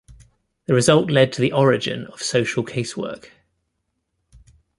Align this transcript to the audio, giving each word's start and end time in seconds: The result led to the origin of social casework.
The 0.65 0.73
result 0.73 1.11
led 1.11 1.31
to 1.33 1.41
the 1.41 1.51
origin 1.53 2.07
of 2.07 2.23
social 2.23 2.65
casework. 2.65 3.29